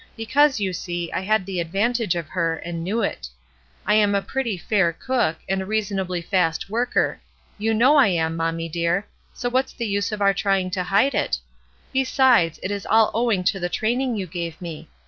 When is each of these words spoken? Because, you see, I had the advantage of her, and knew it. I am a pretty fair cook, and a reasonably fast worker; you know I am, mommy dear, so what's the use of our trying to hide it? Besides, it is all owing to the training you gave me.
Because, 0.17 0.59
you 0.59 0.73
see, 0.73 1.11
I 1.11 1.19
had 1.21 1.45
the 1.45 1.59
advantage 1.59 2.15
of 2.15 2.27
her, 2.29 2.55
and 2.57 2.83
knew 2.83 3.03
it. 3.03 3.27
I 3.85 3.93
am 3.93 4.15
a 4.15 4.21
pretty 4.23 4.57
fair 4.57 4.91
cook, 4.93 5.37
and 5.47 5.61
a 5.61 5.65
reasonably 5.67 6.23
fast 6.23 6.71
worker; 6.71 7.21
you 7.59 7.71
know 7.71 7.97
I 7.97 8.07
am, 8.07 8.35
mommy 8.35 8.67
dear, 8.67 9.05
so 9.35 9.47
what's 9.47 9.73
the 9.73 9.85
use 9.85 10.11
of 10.11 10.19
our 10.19 10.33
trying 10.33 10.71
to 10.71 10.83
hide 10.85 11.13
it? 11.13 11.37
Besides, 11.93 12.59
it 12.63 12.71
is 12.71 12.87
all 12.87 13.11
owing 13.13 13.43
to 13.43 13.59
the 13.59 13.69
training 13.69 14.15
you 14.15 14.25
gave 14.25 14.59
me. 14.59 14.87